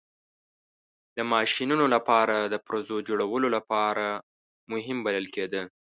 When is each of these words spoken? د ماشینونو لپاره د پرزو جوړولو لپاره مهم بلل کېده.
د 1.17 1.17
ماشینونو 1.33 1.85
لپاره 1.95 2.35
د 2.53 2.55
پرزو 2.65 2.97
جوړولو 3.07 3.47
لپاره 3.57 4.05
مهم 4.71 4.97
بلل 5.05 5.25
کېده. 5.35 5.63